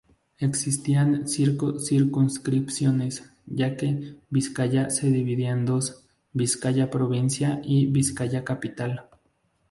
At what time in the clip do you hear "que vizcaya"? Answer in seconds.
3.77-4.89